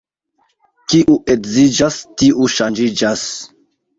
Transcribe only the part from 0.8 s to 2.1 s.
Kiu edziĝas,